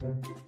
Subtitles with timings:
[0.00, 0.47] Thank you.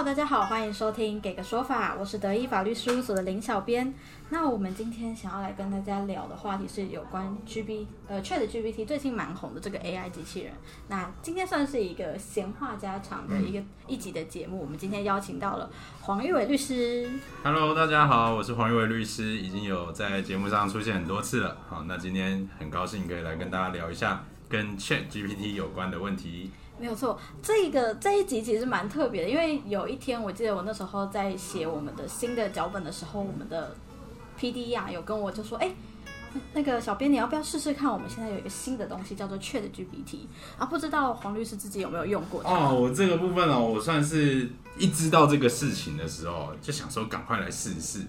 [0.00, 3.92] Hello，大家好，欢迎收听《给个说法》，我是德意法律事务所的林小编。
[4.30, 10.54] 那我们今天想要来跟大家聊的话题是有关 G B 呃 Chat GPT 最近蛮红的这个 AI 机器人。
[10.88, 15.70] 那今天算是一个闲话家常的一个一集的节目，我们今天邀请到了
[16.00, 17.06] 黄玉伟律师。
[17.44, 21.58] Hello，大家好，我是黄玉伟律师，已经有在节目上出现很多次了。
[21.68, 26.50] 好，那今天很高兴可以来跟大家聊一下跟 Chat GPT 有关的问题。
[26.80, 33.76] 没有错，这个这一集其实蛮特别的，因为有一天我记得我那时候在写我们的新的脚本的时候，我们的
[34.38, 35.70] P D 呀、有跟我就说，哎、
[36.54, 37.92] 那个小编你要不要试试看？
[37.92, 40.20] 我们现在有一个新的东西叫做 Chat GPT
[40.56, 42.40] 啊，不知道黄律师自己有没有用过？
[42.44, 48.00] 哦，我这个部分哦，我算是一知道这个事情的时候，就想说赶快来试试。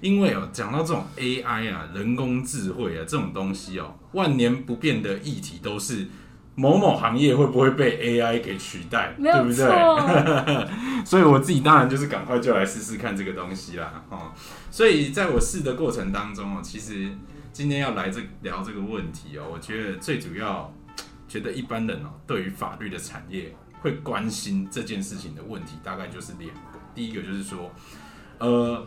[0.00, 6.06] 因为哦，讲到这种 AI 啊，人工智慧啊这种东西哦，万年不变的议题都是
[6.56, 9.54] 某某行业会不会被 AI 给取代，对不对？
[9.54, 10.66] 错，
[11.04, 14.32] 所以我自己当然就是赶快就来试试看这个东西啦，哦，
[14.70, 17.10] 所以在我试的过程当中哦，其实
[17.52, 20.72] 今天要来这聊这个问题哦，我觉得最主要
[21.28, 27.70] 觉得一般人哦，对于法律的产业会关心这件事情的问题，大概就是两个，第一个就是说，
[28.38, 28.86] 呃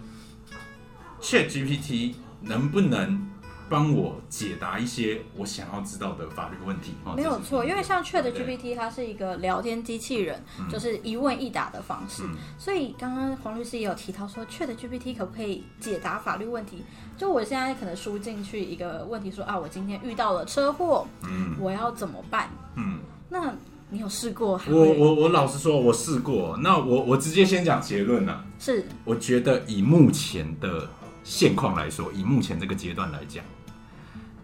[1.22, 3.30] ，Chat GPT 能不能
[3.70, 6.94] 帮我解答一些我想要知道的法律问题？
[7.06, 12.24] 哦没有错，因为像 Chat GPT 它是一个聊天机器人，就是一问一答的方式。
[12.24, 16.84] 嗯所以刚刚黄律师也有提到说，Chat GPT 可不可以解答法律问题？
[17.18, 22.50] 就我现在可能输进去一个问题说啊，我今天遇到了车祸，嗯我要怎么办？
[22.76, 23.00] 嗯。
[23.30, 23.54] 那
[23.92, 24.76] 你有试过我？
[24.76, 26.58] 我我老实说，我试过。
[26.62, 28.44] 那我我直接先讲结论啊。
[28.60, 30.88] 是我觉得以目前的
[31.30, 33.46] 现况来说，以目前这个阶段来讲，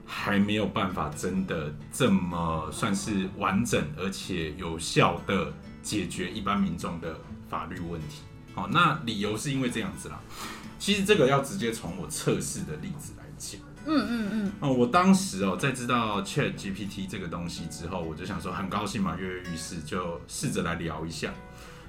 [0.06, 7.20] 还没有办法真的这么算是完整而且有效的解决一般民众的
[7.50, 8.22] 法律问题。
[8.54, 10.22] 好，那理由是因为这样子啦。
[10.78, 13.60] 其实这个要直接从我测试的例子来讲。
[13.88, 21.34] 嗯嗯嗯，哦，我当时哦，在知道 Chat GPT 这个东西之后，我就想说很高兴嘛，跃跃欲试，就试着来聊一下。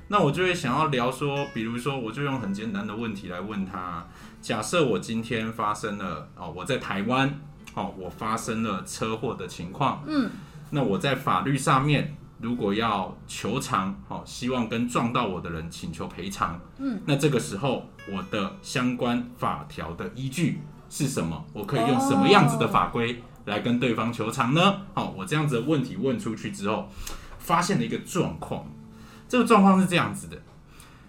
[0.08, 4.06] 那我就会想要聊说，比如说，我就用很简单的问题来问他：
[4.40, 7.40] 假设我今天发生了哦，我在台湾
[7.74, 10.30] 哦，我发生了车祸的情况，嗯，
[10.70, 21.44] 那我在法律上面如果要求偿哦，希望跟撞到我的人请求赔偿，嗯，那这个时候我的相关法条的依据是什么？
[21.52, 24.82] 我可以用什么样子的法规来跟对方求偿呢？
[24.94, 26.88] 好、我这样子的问题问出去之后，
[27.38, 28.64] 发现了一个状况，
[29.28, 30.38] 这个状况是这样子的，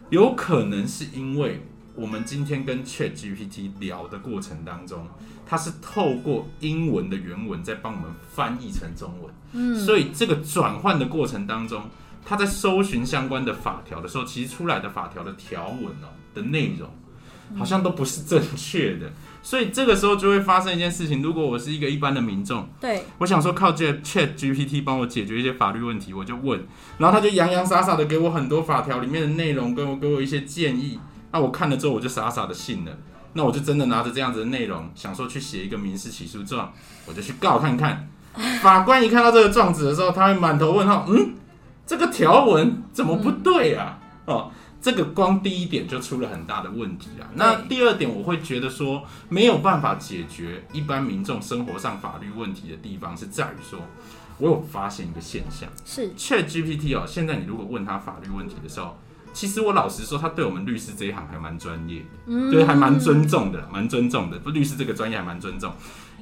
[0.09, 1.61] 有可能是因为
[1.95, 5.07] 我们今天跟 Chat GPT 聊的过程当中，
[5.45, 11.89] 它是透过英文的原文在帮我们翻译成中文，嗯，所以这个转换的过程当中，
[12.25, 16.89] 它在搜寻相关的法条的时候，其实出来的法条的条文哦的内容，
[17.55, 26.65] 好像都不是正确的，所以这个时候就会发生一件事情，如果我是一个一般的民众，对，我想说靠这 Chat GPT 帮我解决一些法律问题，我就问，
[26.97, 30.99] 然后他就洋洋洒洒的给我很多法条里面的内容，跟我给我一些建议。
[31.31, 32.91] 那我看了之后，我就傻傻的信了。
[33.33, 36.73] 那我就真的拿着这样子的内容，想说去写一个民事起诉状，
[37.05, 38.09] 我就去告看看。
[38.61, 41.33] 法官一看到这个状子的时候，他会满头问号，嗯，
[41.85, 43.99] 这个条文怎么不对啊？
[44.25, 44.51] 哦，
[44.87, 47.27] 这个光第一点就出了很大的问题啊。
[47.35, 53.81] 那第二点，我会觉得说没有办法解决一般民众生活上法律问题的地方，是在于说，
[54.37, 58.97] 我有发现一个现象是，Chat GPT 哦，现在你如果问他法律问题的时候，
[59.33, 62.05] 其实我老实说，他对我们律师这一行还蛮专业的。
[62.27, 64.39] 嗯对，还蛮尊重的，蛮尊重的。
[64.39, 65.73] 不，律师这个专业还蛮尊重，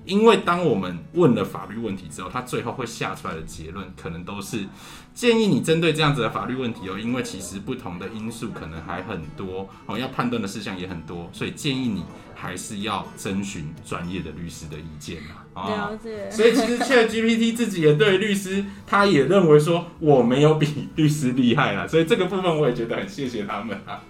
[0.05, 4.65] 因为当我们问了法律问题之后，他最后会下出来的结论，可能都是
[5.13, 12.03] 建议你针对这样子的法律问题哦，因为其实不同的因素可能还很多哦，要判断的事项也很多，所以建议你
[12.35, 15.45] 还是要征询专业的律师的意见啊。
[15.53, 16.29] 哦了解。
[16.29, 24.03] 所以其实 Chat GPT 自己也对律师，他也认为说我没有比律师厉害啦，所以这个部分我也觉得很谢谢他们啊。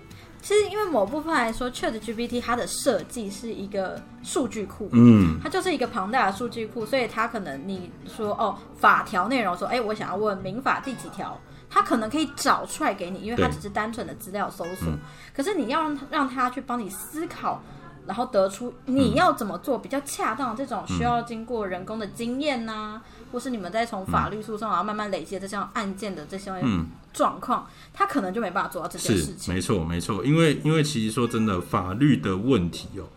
[0.45, 11.35] 其实因为某部分来说，Chat GPT 它的设计是一个数据库，嗯，它就是一个庞大的数据库，所以它可能你说哦法条内容说，哎，我想要问民法第几条，
[11.67, 14.87] 它可能可以找出来给你，因为它只是单纯的资料搜索。
[14.87, 14.99] 嗯。
[15.35, 17.59] 可是你要让它让它去帮你思考，
[18.07, 26.87] 然后得出你要怎么做比较恰当，这种需要经过人工的经验呐、或是你们在从法律诉讼然后慢慢累积这项案件的这些嗯。
[27.15, 29.53] 状况，他可能就没办法做到这件事情。
[29.53, 33.07] 没错没错，因为因为其实说真的，法律的问题哦，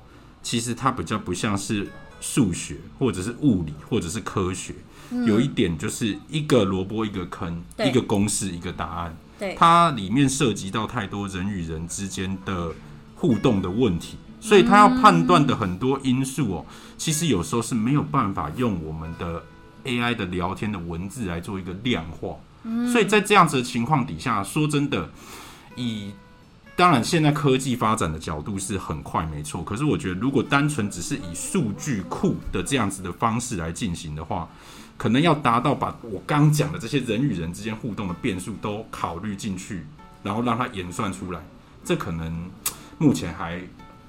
[0.41, 1.91] 其实它比较不像是
[2.21, 4.73] 数学或者是物理或者是科学，
[5.27, 9.17] 有一点就是一个萝卜一个坑，一个公式一个答案。
[9.37, 12.73] 对，它里面涉及到太多人与人之间的
[13.17, 19.43] 互动的问题，所以他要判断的很多因素哦，其实有时候是没有办法用我们的
[19.85, 22.37] AI 的聊天的文字来做一个量化。
[22.93, 25.09] 所以在这样子的情况底下，说真的，
[25.77, 26.13] 以
[26.77, 29.63] 当然现在科技发展的角度是很快，没错。
[29.63, 34.49] 可是我觉得，如果单纯只是以数据库的这样子的方式来进行的话，
[34.97, 39.87] 可能要达到把我刚讲的这些人与人之间互动的变数都考虑进去，
[40.23, 41.41] 然后让它演算出来，
[41.85, 42.51] 这可能
[42.99, 43.63] 目前还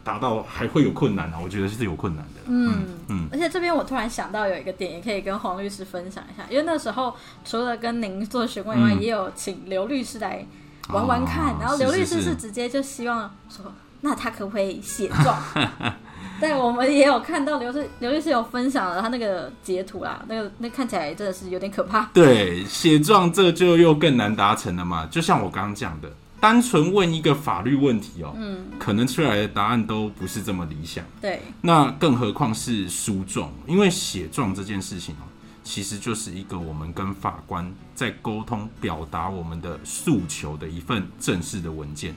[0.03, 2.41] 达到还会有困难啊，我觉得是有困难的。
[2.47, 7.15] 嗯嗯而且这边我突然想到有一个点，也可以跟黄律师分享一下，因为那时候
[7.45, 10.45] 除了跟您做询问以外，嗯也有请刘律师来
[10.89, 15.37] 玩玩看，哦然后刘律师是是是直接就希望说，那他可不可以写状？
[16.39, 22.09] 对，我们也有看到刘律刘律师有分享了他那个截图啦，那个那看起来真的是有点可怕。
[22.13, 25.05] 对，写状这就又更难达成了嘛。
[25.11, 31.03] 就像我刚刚讲的，单纯问一个法律问题哦，嗯，可能出来的答案都不是这么理想。
[31.21, 35.27] 对，那更何况是诉状，因为写状这件事情哦，
[35.63, 42.15] 其实就是一个我们跟法官在沟通、表达我们的诉求的一份正式的文件。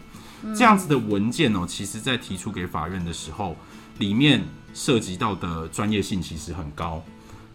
[0.57, 3.57] 这样子的文件哦，其实在提出给法院的时候，
[3.99, 4.45] 里面
[4.75, 7.03] 涉及到的专业性其实很高。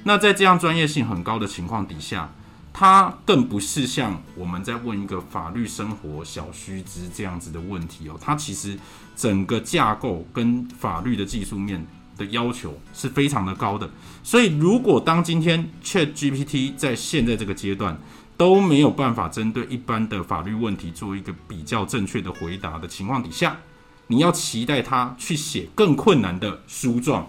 [0.03, 2.31] 那在这样专业性很高的情况底下，
[2.79, 8.77] 它更不是像我们在问一个法律生活小须知这样子的问题哦，它其实
[9.15, 11.83] 整个架构跟法律的技术面
[12.15, 13.89] 的要求是非常的高的。
[14.23, 17.99] 所以，如果当今天 Chat GPT 在现在这个阶段
[18.37, 23.57] 都没有办法针对一般的法律问题做一个比较正确的回答的情况底下，
[24.05, 27.27] 你要期待他去写更困难的书状，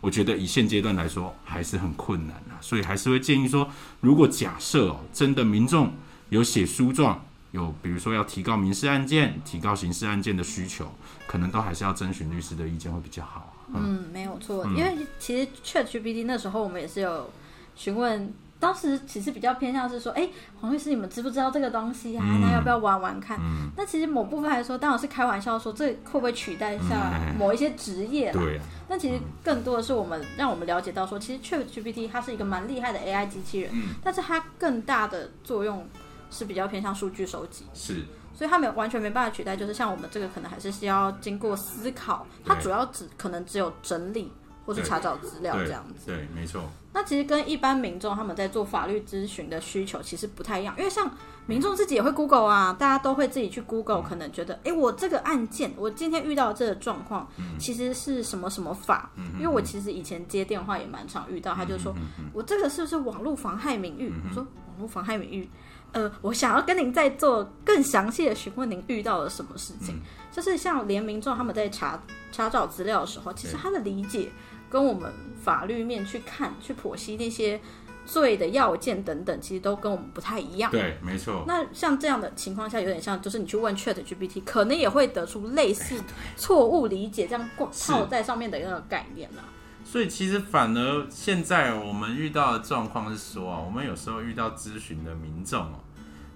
[0.00, 2.58] 我觉得以现阶段来说还是很困难啊。
[2.60, 3.68] 所以还是会建议说，
[4.00, 5.92] 如果假设哦，真的民众
[6.28, 10.90] 有写书状，有比如说要提高民事案件、提高刑事案件的需求，
[11.26, 13.54] 可能都还是要征询律师的意见会比较好。
[13.72, 17.30] 嗯，没有错，因为其实 Chat GPT 那时候我们也是有
[17.76, 20.28] 询问，当时其实比较偏向是说，哎，
[20.60, 22.22] 黄律师，你们知不知道这个东西啊？
[22.24, 23.38] 嗯那要不要玩玩看？
[23.40, 28.40] 嗯，那其实某部分来说，当然是开玩笑说，这会不会取代下嗯某一些职业啦？
[28.40, 35.88] 对其实更多的是我们让我们了解到说，其实 Chat GPT 它是一个蛮厉害的 AI 机器人，嗯，但是它更大的作用
[36.30, 37.64] 是比较偏向数据收集。
[37.72, 38.04] 是，
[38.34, 44.30] 所以它没有完全没办法取代，就是像我们这个可能还是需要经过思考，它主要只可能只有整理
[44.66, 46.06] 或是查找资料这样子。
[46.06, 46.62] 对，没错，
[46.92, 51.10] 那其实跟一般民众他们在做法律咨询的需求其实不太一样，因为像
[51.46, 57.28] 民众自己也会 Google 啊，大家都会自己去 Google，可能觉得，哎，我这个案件，我今天遇到这个状况，
[57.58, 59.10] 其实是什么什么法？
[59.34, 61.94] 因为我其实以前接电话也蛮常遇到，他就说
[62.32, 64.12] 我这个是不是网络妨害名誉？
[64.28, 65.48] 我说网络妨害名誉。
[65.92, 70.00] 呃，我想要跟您再做更详细的询问，您遇到了什么事情？
[70.30, 72.00] 就是像连民众他们在查
[72.30, 74.30] 查找资料的时候，其实他的理解
[74.68, 77.60] 跟我们法律面去看、去剖析那些
[78.06, 80.70] 罪的要件等等，其实都跟我们不太一样。
[80.70, 86.00] 对，没错，那像这样的情况下，有点像，就是你去问 Chat GPT，可能也会得出类似
[86.36, 89.42] 错误理解这样挂套在上面的一个概念啦。
[89.90, 95.80] 所以其实反而现在我们遇到的状况是说啊，我们有时候遇到咨询的民众哦，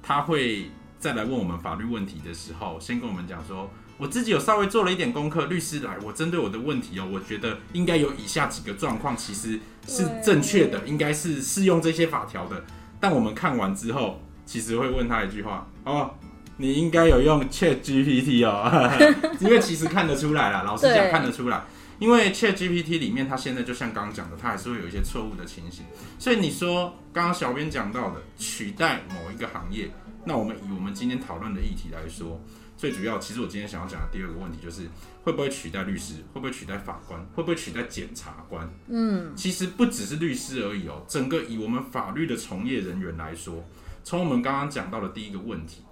[0.03, 12.65] 他会再来问我们法律问题的时候，先跟我们讲说，我自己有稍微做了一点功课，律师来，我针对我的问题哦，我觉得应该有以下几个状况，其实是正确的，应该是适用这些法条的。
[12.99, 16.11] 但我们看完之后，其实会问他一句话哦。
[16.57, 18.89] 你应该有用 Chat GPT 哦，
[19.41, 21.61] 因为其实看得出来啦，老实讲看得出来，
[21.99, 25.85] 因为 Chat GPT 里面，它现在就像刚刚讲的，它还是会有一些错误的情形。
[26.19, 29.91] 所以你说刚刚小编讲到的取代某一个行业，
[30.25, 32.41] 那我们以我们今天讨论的议题来说，
[32.77, 34.89] 最主要，其实我今天想要讲的第二个问题就是，
[35.23, 36.15] 会不会取代律师？
[36.33, 37.25] 会不会取代法官？
[37.35, 38.69] 会不会取代检察官？
[38.89, 43.65] 嗯，其实不只是律师而已哦，整个以我们法律的从业人员来说，
[44.03, 45.83] 从我们刚刚讲到的第一个问题，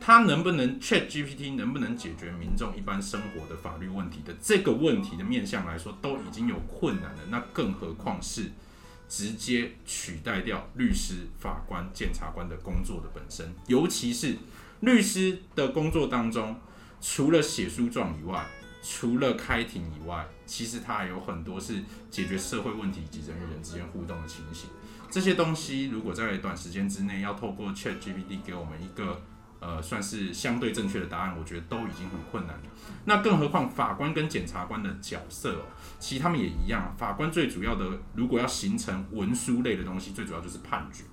[0.00, 8.52] 它能不能 Chat GPT 能不能解决民众一般生活的法律问题的这个问题的面向来说，都已经有困难了，那更何况是
[9.08, 14.36] 直接取代掉律师、法官、检察官的工作的本身，尤其是
[14.80, 16.60] 律师的工作当中，
[17.00, 18.46] 除了写诉状以外，
[18.82, 24.68] 除了开庭以外，其实它还有很多是解决社会问题以及人与人之间互动的情形。
[25.10, 29.22] 这些东西如果在短时间之内要透过 Chat GPT 给我们一个
[29.60, 32.62] 呃算是相对正确的答案，我觉得都已经很困难了。
[33.04, 35.62] 那更何况法官跟检察官的角色哦，
[35.98, 36.94] 其实他们也一样。
[36.96, 37.84] 法官最主要的，
[38.14, 41.04] 如果要形成文书类的东西，最主要就是判决；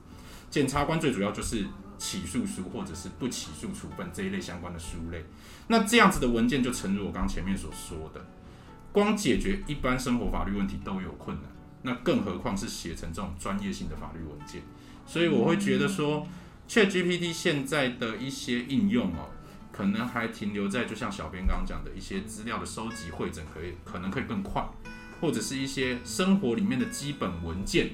[0.49, 1.65] 检察官最主要就是
[1.97, 5.23] 起诉书或者是不起诉处分这一类相关的书类。
[5.67, 8.25] 那这样子的文件就诚如我刚前面所说的，
[8.91, 11.45] 光解决一般生活法律问题都有困难，
[11.83, 14.61] 那更何况是写成这种专业性的法律文件。
[15.05, 16.25] 所以我会觉得说
[16.73, 19.29] ，ChatGPT 现在的一些应用哦，
[19.71, 24.67] 可能还停留在就像小编刚刚讲的一些资料的收集会诊，可以可能可以更快，
[25.21, 27.91] 或者是一些生活里面的基本文件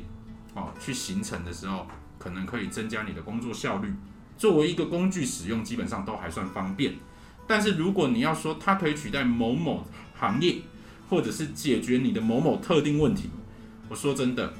[0.53, 1.86] 哦，去形成的时候，
[2.17, 3.91] 可能可以增加你的工作效率。
[4.38, 6.93] 作为一个工具使用，基本上都还算方便。
[7.45, 9.86] 但是如果你要说它可以取代某某
[10.17, 10.62] 行业，
[11.09, 13.29] 或者是解决你的某某特定问题，
[13.89, 14.53] 我说真的，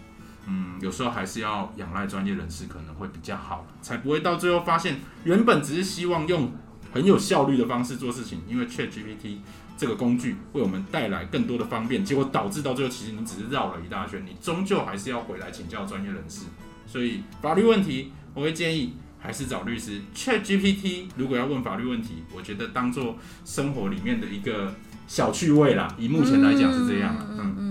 [0.50, 6.51] 嗯，有时候还是要仰赖专业人士可能会比较好，才不会到最后发现原本只是希望用
[6.91, 9.38] 很有效率的方式做事情，因为 ChatGPT
[9.77, 16.46] 这个工具为我们带来更多的方便，结果导致到最后其实你只是绕了一大圈，你终究还是要回来请教专业人士。
[16.88, 18.94] 所以法律问题，我会建议。
[19.22, 20.00] 还是找律师。
[20.15, 24.74] Chat GPT 如果要问法律问题，我觉得当做生活里面的一个
[25.08, 25.94] 小趣味啦。
[26.00, 27.13] 以目前来讲是这样。
[27.20, 27.68] 嗯嗯，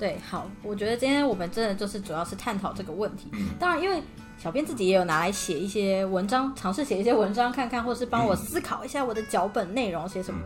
[0.00, 3.28] 对，好，我觉得今天我们真的就是主要是探讨这个问题。
[3.32, 4.02] 嗯，当然，因为
[4.38, 10.40] 小编自己也有拿来写一些文章，尝试写一些文章看看，或是帮我思考一下我的脚本内容写什么。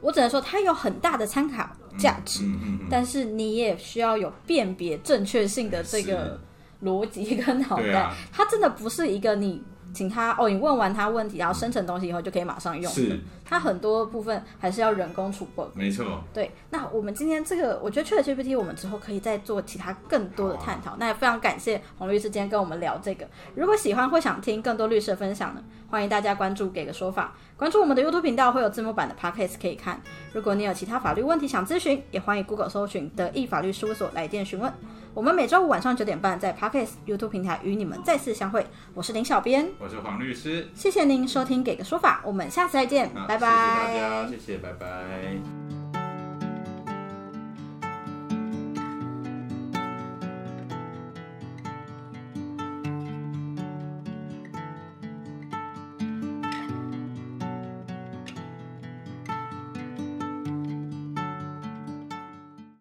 [0.00, 1.64] 我只能说它有很大的参考
[1.96, 2.42] 价值，
[2.90, 6.38] 但是你也需要有辨别正确性的这个
[6.82, 8.12] 逻辑跟脑袋。
[8.32, 9.62] 它真的不是一个你。
[9.96, 12.92] 请他哦，你问完他问题，然后生成东西以后就可以马上用。
[12.92, 15.62] 是，它很多部分还是要人工处理。
[15.72, 16.22] 没错。
[16.34, 20.96] 对，那我们今天这个，我觉得 ChatGPT 我们之后可以再做其他更多的探讨。
[20.98, 23.26] 那也非常感谢洪律师今天跟我们聊这个。
[23.54, 29.98] 如果喜欢或想听更多律师的分享呢，欢迎大家关注给个说法，关注我们的 YouTube 频道会有字幕版的 Podcast 可以看。
[30.34, 34.70] 如果你有其他法律问题想咨询，也欢迎 Google 搜寻德意法律事务所来电询问。
[35.16, 38.66] 我们每周五晚上九点半在 Podcast YouTube 平台与你们再次相会。
[38.92, 40.68] 我是林小编，我是黄律师。
[40.74, 43.48] 谢谢您收听《给个说法》，我们下次再见，拜拜。
[43.86, 45.75] 谢谢大家，谢谢，拜拜。